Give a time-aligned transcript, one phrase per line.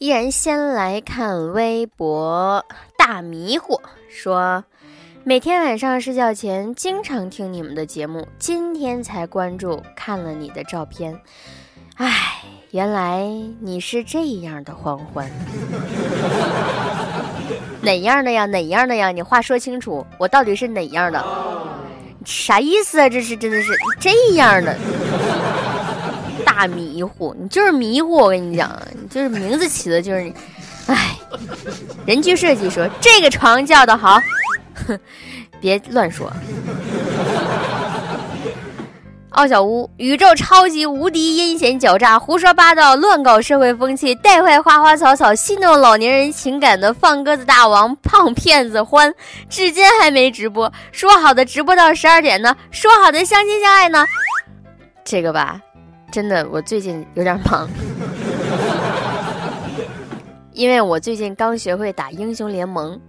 [0.00, 2.64] 依然先来看微博，
[2.96, 4.64] 大迷糊说，
[5.24, 11.20] 每天晚上睡觉前经常听你们的节目，今天才关注看了你的照片，
[11.96, 13.26] 唉，原来
[13.60, 15.30] 你是这样的欢欢，
[17.84, 18.46] 哪样的呀？
[18.46, 19.12] 哪样的呀？
[19.12, 21.22] 你话说清楚，我到底是哪样的？
[22.24, 23.06] 啥意思啊？
[23.06, 23.68] 这是真的是
[24.00, 24.74] 这样的。
[26.60, 28.16] 大迷糊，你就是迷糊。
[28.16, 30.34] 我跟你讲，你就是名字起的就是你，
[30.88, 31.16] 哎，
[32.04, 34.20] 人居设计说这个床叫的好，
[34.86, 34.98] 哼，
[35.58, 36.30] 别乱说。
[39.30, 49.14] 奥小屋，宇宙超级无敌阴险狡诈，胡说八道，乱搞社会风气，带坏花花草草，戏弄老年人情感的放鸽子大王，胖骗子欢，
[49.48, 50.70] 至今还没直播。
[50.92, 52.54] 说好的直播到十二点呢？
[52.70, 54.04] 说好的相亲相爱呢？
[55.02, 55.58] 这个吧。
[56.10, 57.68] 真的，我最近有点忙，
[60.52, 63.00] 因为我最近刚学会打英雄联盟，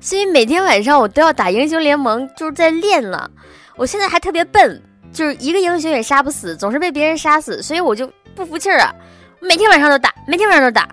[0.00, 3.30] 所以每天晚上我都要打英雄联盟，就是在练了。
[3.76, 8.92] 我现在还特别笨，就是一个英雄也杀不死，总是被别人杀死，所以我就不服气儿啊！
[9.40, 10.88] 每天晚上都打，每天晚上都打，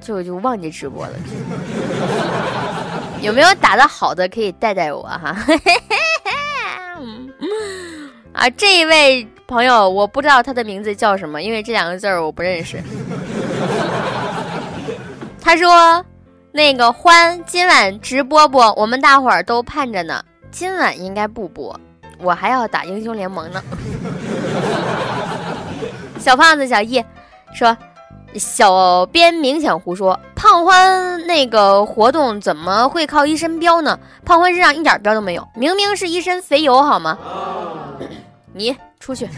[0.00, 1.12] 就就忘记直播了。
[3.20, 5.36] 有没有打的好的可以带带我哈？
[8.32, 9.28] 啊，这一位。
[9.46, 12.82] 朋友，我不知道他的名字叫什么，因为这两个字儿我不认识。
[15.40, 16.04] 他说
[16.50, 18.58] ：“那个欢，今晚直播不？
[18.76, 20.20] 我们大伙儿都盼着呢。
[20.50, 21.78] 今晚应该不播，
[22.18, 23.62] 我还要打英雄联盟呢。
[26.18, 27.04] ”小胖子小易
[27.54, 27.76] 说
[28.34, 33.96] ：“小编明显胡说，胖欢那个活动怎么会靠一身膘呢？
[34.24, 37.16] 胖欢身上一点膘都没有，明明是一身肥油，好吗？”
[38.56, 38.76] 你。
[38.98, 39.28] 出去！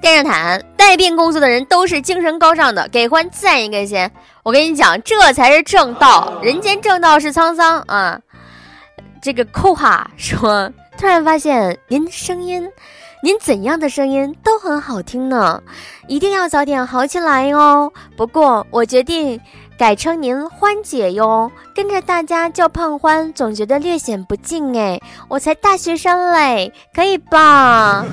[0.00, 4.10] 电热毯带病工作的人都是精神高尚的，给欢赞一个先。
[4.42, 8.18] 我跟你讲，这才是正道，人间正道是沧桑啊！
[9.20, 12.66] 这个扣哈说，突然发现您声音，
[13.24, 15.62] 您怎样的声音都很好听呢，
[16.08, 17.90] 一定要早点好起来哦。
[18.18, 19.40] 不过我决定。
[19.76, 25.00] 改称您欢姐哟，跟着大家叫胖欢，总觉得略显不敬哎。
[25.26, 28.06] 我才大学生嘞，可以吧？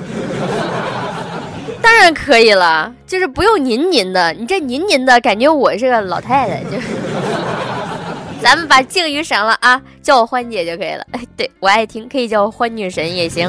[1.80, 6.88] 当然可以了，就是不用您您的，你这您您的感觉我是个老太太，就是。
[8.42, 11.06] 咱们把敬语省了啊，叫我欢姐就可以了。
[11.12, 13.48] 哎，对我爱听，可以叫我欢女神也行，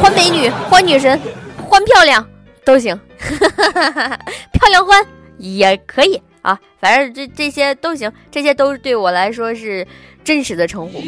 [0.00, 1.20] 欢美女、欢女神、
[1.68, 2.26] 欢漂亮
[2.64, 5.04] 都行， 漂亮欢
[5.38, 6.20] 也可以。
[6.42, 9.86] 啊，反正这这些都行，这些都是对我来说是
[10.24, 11.00] 真实的称呼。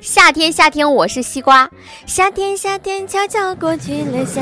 [0.00, 1.68] 夏天，夏天，我是西瓜。
[2.06, 4.24] 夏天，夏天，悄悄过去了。
[4.24, 4.40] 夏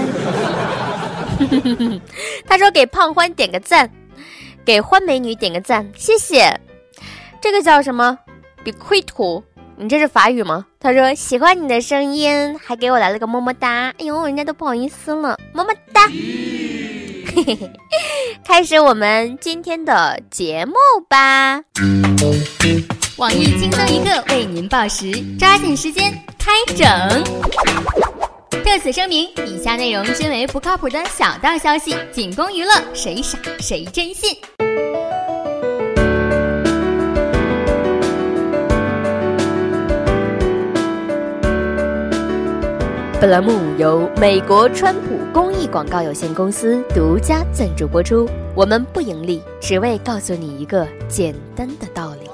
[1.39, 2.01] 天，
[2.47, 3.91] 他说给胖欢点个赞，
[4.65, 6.61] 给欢美女点个赞，谢谢。
[7.41, 8.17] 这个叫什么？
[8.63, 9.43] 比亏土？
[9.77, 10.65] 你这是法语吗？
[10.79, 13.93] 他说喜欢你的声音，还给我来了个么么哒。
[13.99, 16.07] 哎呦，人家都不好意思了，么么哒。
[16.07, 17.71] 嘿嘿嘿，
[18.47, 20.75] 开始我们今天的节目
[21.09, 21.61] 吧。
[23.17, 26.87] 网易轻松一刻为您报时，抓紧时间开整。
[28.65, 34.37] 特此声明，以下内容均为不靠谱的小道消息，仅供娱乐，谁傻谁真信。
[43.25, 48.29] 本栏目由美国川普公益广告有限公司独家赞助播出。
[48.55, 52.29] 我们不盈利，只为告诉你一个简单的道理。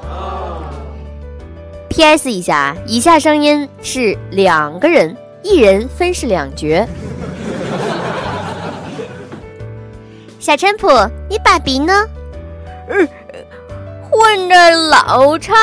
[1.91, 2.33] P.S.
[2.33, 6.85] 一下，以下声音是两个人，一人分饰两角。
[10.41, 10.89] 小川普，
[11.29, 12.05] 你爸比呢？
[12.89, 13.09] 嗯，
[14.11, 15.55] 混的老差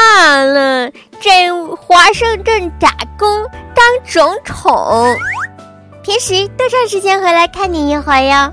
[0.46, 0.90] 了，
[1.20, 1.52] 在
[1.82, 3.28] 华盛顿打工。
[3.78, 5.16] 当种宠，
[6.02, 8.52] 平时多长时间回来看你一回呀？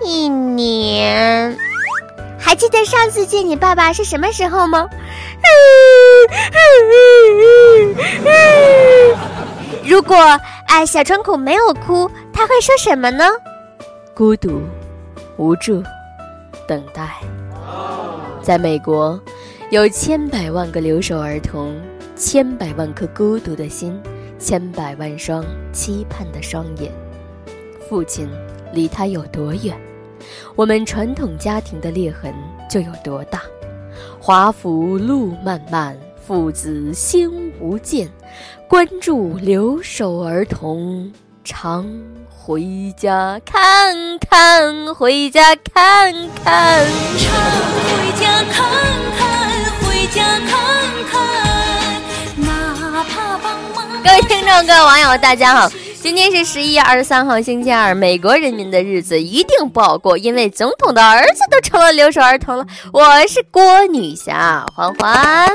[0.00, 1.58] 一年。
[2.38, 4.88] 还记得上次见你爸爸是什么时候吗？
[9.84, 10.16] 如果
[10.68, 13.28] 哎小川口没有哭，他会说什么呢？
[14.14, 14.62] 孤独、
[15.36, 15.82] 无助、
[16.68, 17.10] 等待。
[18.40, 19.20] 在美国，
[19.70, 21.76] 有千百万个留守儿童。
[22.14, 24.00] 千百万颗孤独的心，
[24.42, 26.92] 千百万双期盼的双眼。
[27.88, 28.28] 父亲
[28.72, 29.78] 离他有多远，
[30.56, 32.34] 我们传统家庭的裂痕
[32.68, 33.42] 就有多大。
[34.20, 35.96] 华府路漫漫，
[36.26, 38.10] 父子心无间。
[38.68, 41.12] 关注留守儿童，
[41.44, 41.86] 常
[42.28, 46.12] 回家看看，回家看
[46.42, 46.86] 看，
[47.18, 47.30] 常
[47.84, 48.60] 回家看
[49.18, 49.24] 看，
[49.82, 50.61] 回家看看，
[54.04, 55.70] 各位听众、各位网友，大家好。
[56.00, 57.94] 今天是十一月二十三号，星期二。
[57.94, 62.66] 美国人民的日子一定不好过，因为总统的儿子都成了留守儿童了。
[62.92, 65.48] 我是郭女侠欢欢，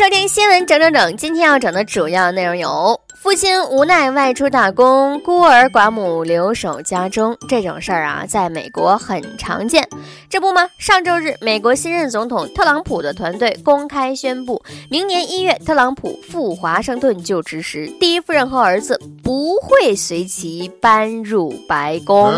[0.00, 1.14] 收听新闻整整整。
[1.18, 2.98] 今天要整的主要内容有。
[3.14, 9.86] 父亲无奈外出打工，孤儿寡母留守家中，这种事儿啊，在美国很常见。
[10.30, 10.66] 这不吗？
[10.78, 19.39] 上周日，美国新任总统特朗普的团队公开宣布，明年一月特朗普赴华盛顿就职时，第一夫人和儿子不
[19.70, 22.32] 会随其搬入白宫。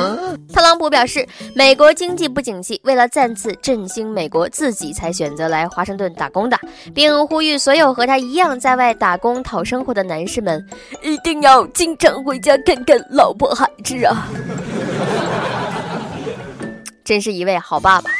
[0.52, 6.58] 特朗普表示，美国经济不景气，为了再次振兴美国，自己才选择来华盛顿打工的，
[6.94, 10.64] 并呼吁所有和他一样在外打工讨生活的男士们。
[11.02, 14.29] 一定要经常回家看看老婆孩子啊！
[17.02, 18.11] 真是一位好爸爸。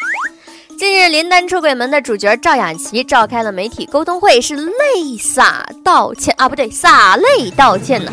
[0.79, 8.11] 近日，林丹出轨门的主角赵雅琪召开了媒体沟通会，是泪洒道歉啊，不对，洒泪道歉呢。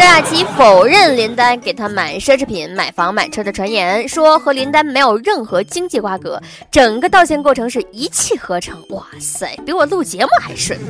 [0.00, 8.82] 赵雅琪否认林丹给她买奢侈品、买房、买车的传言，说和林丹没有任何经济瓜葛，整个道歉过程是一气呵成。
[8.88, 10.80] 哇塞，比我录节目还顺，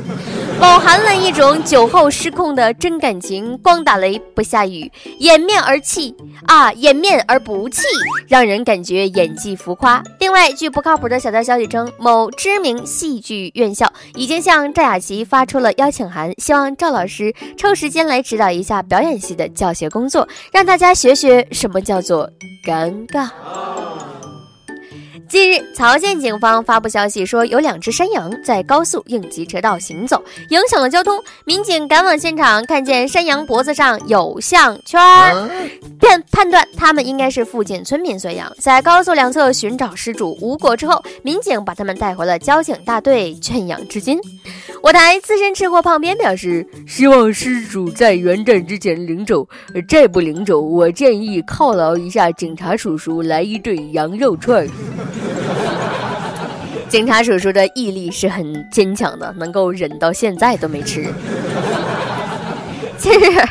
[0.61, 3.57] 饱含了一种酒后失控的真感情。
[3.57, 6.15] 光打雷不下雨，掩面而泣
[6.47, 7.81] 啊，掩面而不泣，
[8.29, 10.01] 让人感觉演技浮夸。
[10.19, 11.19] 另外，据不靠谱的。
[11.19, 22.29] 小道消息称，某知名戏剧院校已经向赵雅琪发出了邀请函，希望赵老师抽时间来指导一下表演系的教学工作，让大家学学什么叫做
[22.65, 23.29] 尴尬。
[25.31, 31.23] 近日，曹县警方发布消息说，有两只山羊在高速应急车道行走，影响了交通。
[31.45, 34.99] 民警赶往现场，看见山羊脖子上有项圈，
[35.97, 38.51] 便判断它们应该是附近村民所养。
[38.59, 44.19] 在高速两侧寻找失主无果之后，民警把他们带回了交警大队圈养至今。
[44.83, 49.47] 我台资深吃货胖边表示，希望失主在元旦之前领走，
[49.87, 54.67] 再不领走，我建议犒劳一下警察叔叔，来一对羊肉串。
[56.91, 61.07] 警察叔叔的毅力是很坚强的，能够忍到现在都没吃。
[62.99, 63.41] 近日，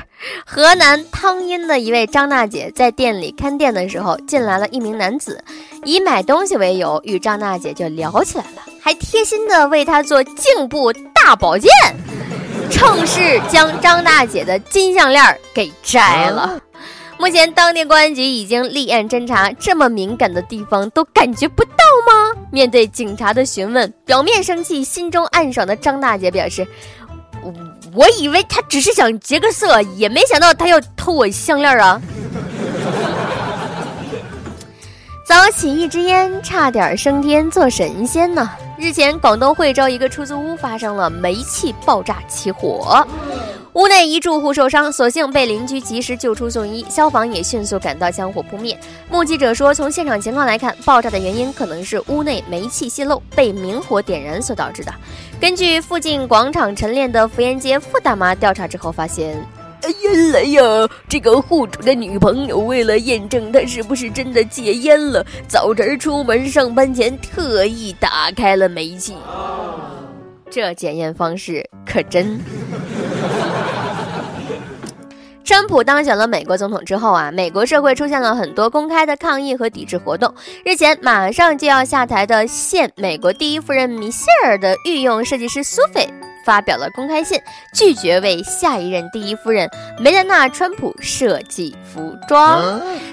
[0.45, 5.43] 河南汤阴的一位张大姐在店里看店的时候，进来了一名男子，
[5.85, 11.71] 以买东西为由与张大姐就聊起来了，还贴心的为她做颈部大保健，
[12.71, 16.61] 趁势将张大姐的金项链给摘了。
[17.21, 22.33] 目前，当地公安局已经立案侦查，这么敏感的地方都感觉不到吗？
[22.51, 26.67] 面对警察的询问，表面生气，心中暗爽的张大姐表示
[27.45, 27.53] ：“我
[27.95, 32.01] 我以为他只是想劫个色，也没想到他要偷我项链啊！”
[35.29, 38.51] 早起一支烟，差点升天做神仙呢。
[38.79, 43.07] 日前，广东惠州一个出租屋发生了煤气爆炸起火。
[43.75, 48.77] 屋内一住户受伤，所幸被邻居及时救出送医，消防也迅速赶到将火扑灭。
[49.09, 54.93] 目击者说，从现场情况来看，爆炸的原因可能是屋内煤气泄漏被明火点燃所导致的。
[55.41, 59.41] 根据附近广场晨练的福烟街付大妈调查之后发现，
[60.03, 60.63] 原来呀，
[61.09, 69.15] 这个户主的女朋友为了验证他是不是真的戒烟了，早晨出门上班前特意打开了煤气。
[70.51, 72.41] 这检验方式可真。
[75.51, 80.33] 川普当选了美国总统之后啊，美国社会出现了很多公开的抗议和抵制活动。
[80.65, 86.09] 日前，马上就要下台的现美国第一夫人米歇尔的御用设计师苏菲。
[86.51, 87.41] 发表了公开信，
[87.73, 92.61] 拒绝为下一任第一夫人梅兰娜·川普设计服装。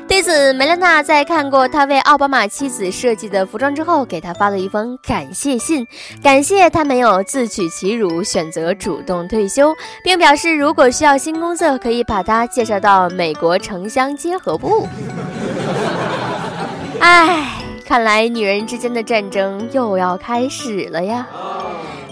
[0.08, 5.86] 对此，梅兰娜在看过他为奥巴马妻子设计的服装之后，给他发了一封感谢信，
[6.24, 9.72] 感谢他没有自取其辱，选择主动退休，
[10.04, 14.88] 并表示如果需要新工作，可以把他介绍到美国城乡结合部。
[17.00, 21.28] 唉，看来女人之间的战争又要开始了呀。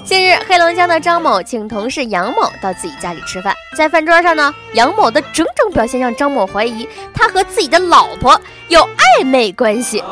[0.05, 10.03] 近日，黑龙江的张某请同事杨某到自己家里吃饭，在饭桌上呢，杨某的种种表现让张某怀疑他和自己的老婆有暧昧关系。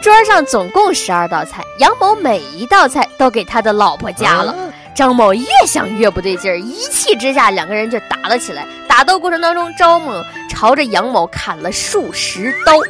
[0.00, 4.54] 桌上总共十二道菜，杨某每一道菜都给他的老婆夹了。
[4.94, 8.64] 张某越想越不对劲儿，一气之下，两个人就打了起来。
[8.86, 10.12] 打斗过程当中，张某
[10.48, 12.80] 朝着杨某砍了数十刀，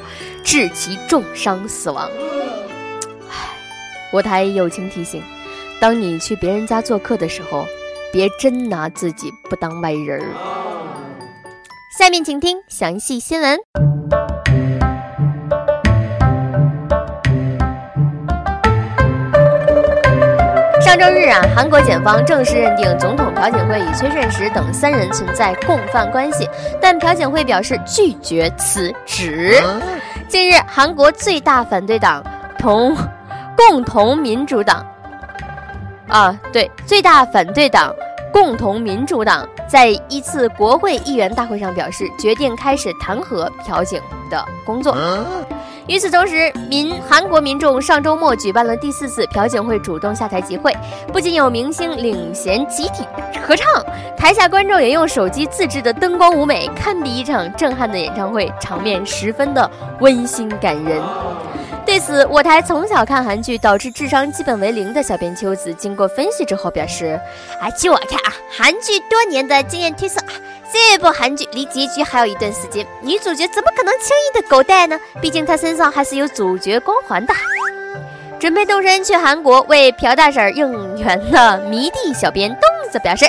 [0.44, 2.06] 致其重伤死亡。
[3.30, 3.34] 唉，
[4.12, 5.22] 我台友情提醒。
[5.80, 7.64] 当你去别人家做客的时候，
[8.12, 10.26] 别真拿自己不当外人儿。
[11.96, 13.56] 下面请听详细新闻。
[20.80, 26.48] 上周日啊，韩国检方正式认定总统朴槿惠与崔顺实等三人存在共犯关系，
[26.80, 29.62] 但朴槿惠表示拒绝辞职。
[30.28, 32.24] 近日，韩国最大反对党
[32.58, 32.96] 同
[33.56, 34.84] 共同民主党
[36.08, 37.94] 啊，对，最大反对党
[38.32, 44.00] 共同民主党在一次国会议员大会上表示，决定开始弹劾朴槿
[44.30, 44.96] 的工作。
[45.86, 50.74] 与此同时，民韩国民众上周末举办了第四次朴槿惠主动下台集会，
[51.12, 53.06] 不仅有明星领衔集体
[53.46, 53.66] 合唱，
[54.14, 61.02] 台下观众也用手机自制的灯光舞美，堪比一场震撼的演唱会，场面十分的温馨感人。
[61.88, 67.18] 对此，我台从小看韩剧导致智商基本为零的小编秋子，经过分析之后表示
[67.62, 70.20] ：“啊，据我看啊，韩剧多年的经验推测。”
[70.70, 75.00] 这部韩剧离结局还有一段时间，女主角怎么可能轻易的狗带呢？
[75.18, 77.32] 毕竟她身上还是有主角光环的。
[78.38, 83.24] 准备动身去韩国为朴大婶应援的迷弟小编东子表示：“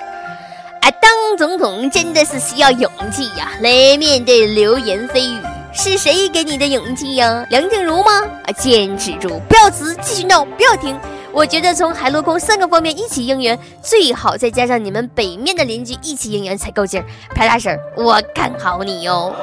[0.83, 5.41] 啊，当总统真的是需要勇气呀，来面对流言蜚语。
[5.71, 7.45] 是谁给你的勇气呀？
[7.49, 8.11] 梁静茹吗？
[8.45, 10.97] 啊，坚持住，不要辞，继续闹，不要停。”
[11.31, 17.05] 我觉得从海陆空三个方面一起应援最好，再加上你们北面的邻居一起应援才够劲儿。
[17.35, 19.33] 朴大婶，我看好你哟。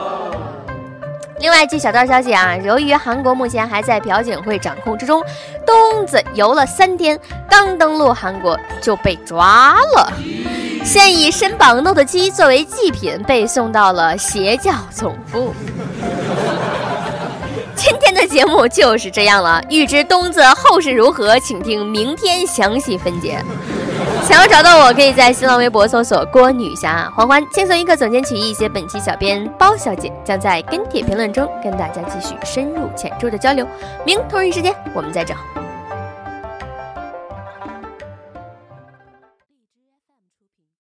[1.39, 5.23] 另外，据小道消息啊，由于韩国目前还在朴槿惠掌控之中，
[5.65, 7.19] 东子游了三天，
[7.49, 10.13] 刚登陆韩国就被抓了，
[10.85, 15.55] 现以身绑诺特基作为祭品被送到了邪教总部。
[17.89, 23.41] 今天的节目就是这样了，欲知东子后事如何，请听明天详细分解。
[24.25, 33.65] 想要找到我，可以在新浪微博搜索“郭女侠”，欢欢轻松一刻总监曲艺，写本期小编包小姐将在跟帖评论中跟大家继续深入浅出的交流。
[34.05, 35.37] 明同一时间我们再整。